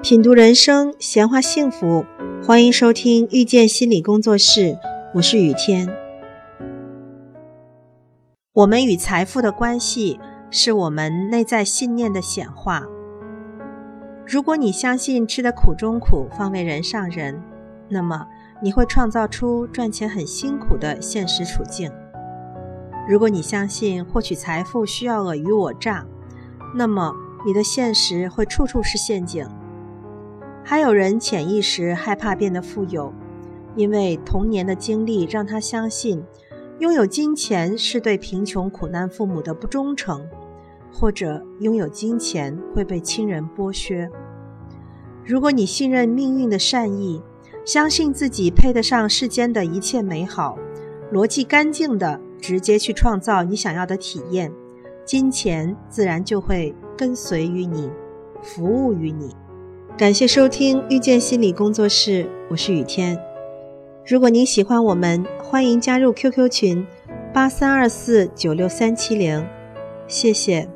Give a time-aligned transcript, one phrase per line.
[0.00, 2.06] 品读人生，闲话幸福，
[2.46, 4.78] 欢迎收听遇见心理工作室，
[5.12, 5.92] 我是雨天。
[8.52, 10.20] 我们与财富的关系，
[10.52, 12.86] 是我们内在信念的显化。
[14.24, 17.42] 如果你相信吃得苦中苦，方为人上人，
[17.88, 18.24] 那么
[18.62, 21.90] 你会创造出赚钱很辛苦的现实处境。
[23.08, 26.06] 如果你相信获取财富需要尔虞我诈，
[26.76, 27.12] 那么
[27.44, 29.44] 你的现实会处处是陷阱。
[30.70, 33.10] 还有人潜意识害怕变得富有，
[33.74, 36.22] 因为童年的经历让他相信，
[36.78, 40.28] 拥有金钱是对贫穷苦难父母的不忠诚，
[40.92, 44.10] 或者拥有金钱会被亲人剥削。
[45.24, 47.22] 如果你信任命运的善意，
[47.64, 50.58] 相信自己配得上世间的一切美好，
[51.10, 54.52] 逻辑干净的直接去创造你想要的体验，
[55.06, 57.90] 金钱自然就会跟随于你，
[58.42, 59.34] 服务于你。
[59.98, 63.20] 感谢收听遇见心理工作室，我是雨天。
[64.06, 66.86] 如果您喜欢我们，欢迎加入 QQ 群
[67.34, 69.44] 八三二四九六三七零，
[70.06, 70.68] 谢谢。